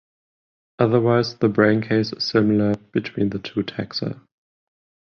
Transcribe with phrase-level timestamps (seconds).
[0.79, 4.19] Otherwise the braincase is similar between the two taxa.